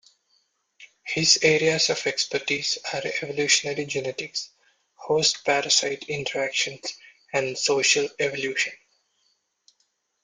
[1.03, 4.49] His areas of expertise are evolutionary genetics,
[4.95, 6.97] host-parasite interactions
[7.31, 8.73] and social evolution.